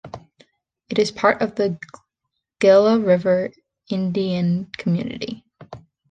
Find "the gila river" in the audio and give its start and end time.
1.53-3.51